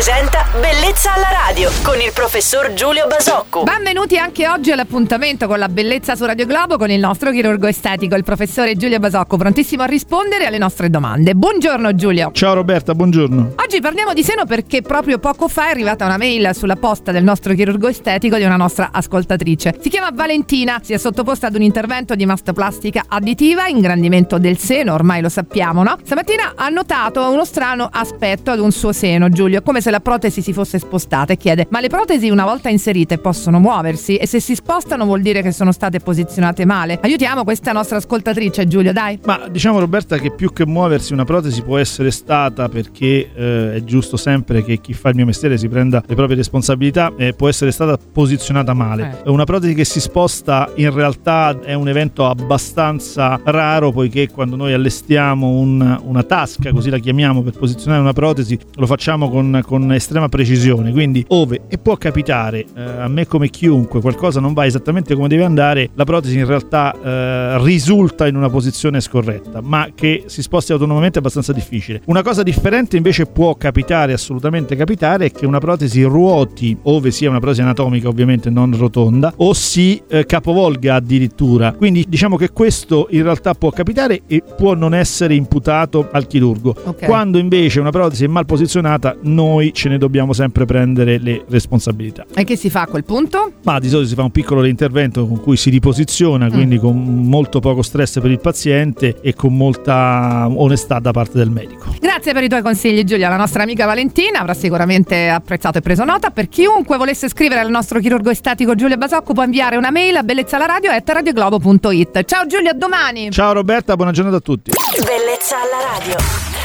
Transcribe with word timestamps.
presenta 0.00 0.49
Bellezza 0.52 1.14
alla 1.14 1.28
radio 1.46 1.70
con 1.84 2.00
il 2.00 2.10
professor 2.12 2.72
Giulio 2.72 3.06
Basocco. 3.06 3.62
Benvenuti 3.62 4.18
anche 4.18 4.48
oggi 4.48 4.72
all'appuntamento 4.72 5.46
con 5.46 5.60
la 5.60 5.68
bellezza 5.68 6.16
su 6.16 6.24
Radio 6.24 6.44
Globo 6.44 6.76
con 6.76 6.90
il 6.90 6.98
nostro 6.98 7.30
chirurgo 7.30 7.68
estetico, 7.68 8.16
il 8.16 8.24
professore 8.24 8.74
Giulio 8.74 8.98
Basocco, 8.98 9.36
prontissimo 9.36 9.84
a 9.84 9.86
rispondere 9.86 10.46
alle 10.46 10.58
nostre 10.58 10.90
domande. 10.90 11.36
Buongiorno 11.36 11.94
Giulio. 11.94 12.32
Ciao 12.32 12.54
Roberta, 12.54 12.96
buongiorno. 12.96 13.52
Oggi 13.64 13.80
parliamo 13.80 14.12
di 14.12 14.24
seno 14.24 14.44
perché 14.44 14.82
proprio 14.82 15.20
poco 15.20 15.46
fa 15.46 15.68
è 15.68 15.70
arrivata 15.70 16.04
una 16.04 16.16
mail 16.16 16.50
sulla 16.52 16.74
posta 16.74 17.12
del 17.12 17.22
nostro 17.22 17.54
chirurgo 17.54 17.86
estetico 17.86 18.36
di 18.36 18.42
una 18.42 18.56
nostra 18.56 18.88
ascoltatrice. 18.90 19.78
Si 19.80 19.88
chiama 19.88 20.10
Valentina, 20.12 20.80
si 20.82 20.92
è 20.92 20.98
sottoposta 20.98 21.46
ad 21.46 21.54
un 21.54 21.62
intervento 21.62 22.16
di 22.16 22.26
mastoplastica 22.26 23.04
additiva, 23.06 23.68
ingrandimento 23.68 24.36
del 24.38 24.58
seno, 24.58 24.94
ormai 24.94 25.22
lo 25.22 25.28
sappiamo, 25.28 25.84
no? 25.84 25.96
Stamattina 26.02 26.54
ha 26.56 26.68
notato 26.70 27.30
uno 27.30 27.44
strano 27.44 27.88
aspetto 27.88 28.50
ad 28.50 28.58
un 28.58 28.72
suo 28.72 28.90
seno, 28.90 29.28
Giulio, 29.28 29.62
come 29.62 29.80
se 29.80 29.92
la 29.92 30.00
protesi 30.00 30.38
si 30.42 30.52
fosse 30.52 30.78
spostata 30.78 31.32
e 31.32 31.36
chiede: 31.36 31.66
"Ma 31.70 31.80
le 31.80 31.88
protesi 31.88 32.28
una 32.30 32.44
volta 32.44 32.68
inserite 32.68 33.18
possono 33.18 33.58
muoversi 33.58 34.16
e 34.16 34.26
se 34.26 34.40
si 34.40 34.54
spostano 34.54 35.04
vuol 35.04 35.20
dire 35.22 35.42
che 35.42 35.52
sono 35.52 35.72
state 35.72 36.00
posizionate 36.00 36.64
male?". 36.64 36.98
Aiutiamo 37.02 37.44
questa 37.44 37.72
nostra 37.72 37.96
ascoltatrice, 37.98 38.66
Giulio, 38.66 38.92
dai. 38.92 39.18
Ma 39.24 39.48
diciamo 39.50 39.78
Roberta 39.78 40.18
che 40.18 40.30
più 40.30 40.52
che 40.52 40.66
muoversi 40.66 41.12
una 41.12 41.24
protesi 41.24 41.62
può 41.62 41.78
essere 41.78 42.10
stata 42.10 42.68
perché 42.68 43.30
eh, 43.34 43.74
è 43.74 43.84
giusto 43.84 44.16
sempre 44.16 44.62
che 44.64 44.80
chi 44.80 44.92
fa 44.94 45.10
il 45.10 45.16
mio 45.16 45.26
mestiere 45.26 45.58
si 45.58 45.68
prenda 45.68 46.02
le 46.06 46.14
proprie 46.14 46.36
responsabilità, 46.36 47.12
eh, 47.16 47.32
può 47.32 47.48
essere 47.48 47.70
stata 47.70 47.96
posizionata 47.96 48.74
male. 48.74 49.20
Eh. 49.24 49.30
Una 49.30 49.44
protesi 49.44 49.74
che 49.74 49.84
si 49.84 50.00
sposta 50.00 50.70
in 50.76 50.92
realtà 50.92 51.58
è 51.62 51.74
un 51.74 51.88
evento 51.88 52.26
abbastanza 52.26 53.40
raro 53.44 53.90
poiché 53.92 54.28
quando 54.28 54.56
noi 54.56 54.72
allestiamo 54.72 55.48
un- 55.48 56.00
una 56.04 56.22
tasca, 56.22 56.72
così 56.72 56.90
la 56.90 56.98
chiamiamo 56.98 57.42
per 57.42 57.54
posizionare 57.54 58.00
una 58.00 58.12
protesi, 58.12 58.58
lo 58.76 58.86
facciamo 58.86 59.28
con, 59.30 59.60
con 59.64 59.92
estrema 59.92 60.28
precisione, 60.30 60.92
quindi 60.92 61.22
ove 61.28 61.60
e 61.68 61.76
può 61.76 61.96
capitare 61.96 62.64
eh, 62.74 62.80
a 62.80 63.08
me 63.08 63.26
come 63.26 63.50
chiunque 63.50 64.00
qualcosa 64.00 64.40
non 64.40 64.54
va 64.54 64.64
esattamente 64.64 65.14
come 65.14 65.28
deve 65.28 65.44
andare, 65.44 65.90
la 65.94 66.04
protesi 66.04 66.38
in 66.38 66.46
realtà 66.46 66.94
eh, 66.94 67.62
risulta 67.62 68.26
in 68.26 68.36
una 68.36 68.48
posizione 68.48 69.00
scorretta, 69.02 69.60
ma 69.60 69.88
che 69.94 70.24
si 70.26 70.40
sposti 70.40 70.72
autonomamente 70.72 71.16
è 71.16 71.20
abbastanza 71.20 71.52
difficile. 71.52 72.00
Una 72.06 72.22
cosa 72.22 72.42
differente 72.42 72.96
invece 72.96 73.26
può 73.26 73.54
capitare, 73.56 74.12
assolutamente 74.12 74.76
capitare, 74.76 75.26
è 75.26 75.30
che 75.30 75.44
una 75.44 75.58
protesi 75.58 76.02
ruoti, 76.02 76.76
ove 76.84 77.10
sia 77.10 77.28
una 77.28 77.40
protesi 77.40 77.60
anatomica 77.60 78.08
ovviamente 78.08 78.48
non 78.48 78.76
rotonda, 78.76 79.32
o 79.36 79.52
si 79.52 80.00
eh, 80.08 80.24
capovolga 80.24 80.94
addirittura. 80.94 81.72
Quindi 81.72 82.06
diciamo 82.08 82.36
che 82.36 82.50
questo 82.50 83.08
in 83.10 83.22
realtà 83.22 83.54
può 83.54 83.70
capitare 83.70 84.22
e 84.26 84.42
può 84.56 84.74
non 84.74 84.94
essere 84.94 85.34
imputato 85.34 86.08
al 86.10 86.26
chirurgo. 86.26 86.74
Ok. 86.84 87.04
Quando 87.04 87.38
invece 87.38 87.80
una 87.80 87.90
protesi 87.90 88.24
è 88.24 88.28
mal 88.28 88.46
posizionata, 88.46 89.16
noi 89.22 89.72
ce 89.72 89.88
ne 89.88 89.98
dobbiamo 89.98 90.19
sempre 90.32 90.64
prendere 90.64 91.18
le 91.18 91.44
responsabilità. 91.48 92.26
E 92.34 92.44
che 92.44 92.56
si 92.56 92.70
fa 92.70 92.82
a 92.82 92.86
quel 92.86 93.04
punto? 93.04 93.52
Ma 93.64 93.78
di 93.78 93.88
solito 93.88 94.08
si 94.08 94.14
fa 94.14 94.22
un 94.22 94.30
piccolo 94.30 94.60
reintervento 94.60 95.26
con 95.26 95.40
cui 95.40 95.56
si 95.56 95.70
riposiziona, 95.70 96.50
quindi 96.50 96.78
con 96.78 96.96
molto 97.26 97.60
poco 97.60 97.82
stress 97.82 98.20
per 98.20 98.30
il 98.30 98.40
paziente 98.40 99.16
e 99.20 99.34
con 99.34 99.56
molta 99.56 100.46
onestà 100.48 100.98
da 100.98 101.12
parte 101.12 101.38
del 101.38 101.50
medico. 101.50 101.94
Grazie 102.00 102.32
per 102.32 102.42
i 102.42 102.48
tuoi 102.48 102.62
consigli 102.62 103.04
Giulia, 103.04 103.28
la 103.28 103.36
nostra 103.36 103.62
amica 103.62 103.86
Valentina 103.86 104.40
avrà 104.40 104.54
sicuramente 104.54 105.28
apprezzato 105.28 105.78
e 105.78 105.80
preso 105.80 106.04
nota. 106.04 106.30
Per 106.30 106.48
chiunque 106.48 106.96
volesse 106.96 107.28
scrivere 107.28 107.60
al 107.60 107.70
nostro 107.70 108.00
chirurgo 108.00 108.30
estetico 108.30 108.74
Giulio 108.74 108.96
Basocco 108.96 109.32
può 109.32 109.42
inviare 109.42 109.76
una 109.76 109.90
mail 109.90 110.16
a 110.16 110.22
bellezzalaradio.it. 110.22 112.24
Ciao 112.24 112.46
Giulia, 112.46 112.70
a 112.70 112.74
domani! 112.74 113.30
Ciao 113.30 113.52
Roberta, 113.52 113.96
buona 113.96 114.12
giornata 114.12 114.36
a 114.36 114.40
tutti. 114.40 114.70
Bellezza 114.70 115.56
alla 115.56 115.98
radio. 115.98 116.59